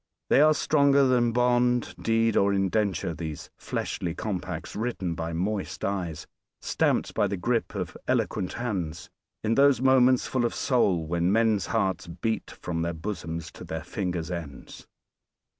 [0.31, 6.25] They are stronger than bond, deed or indenture, these fleshly compacts written by moist eyes,
[6.59, 9.11] stamped by the grip of eloquent hands,
[9.43, 13.83] in those moments full of soul when men's hearts beat from their bosoms to their
[13.83, 14.87] fingers' ends.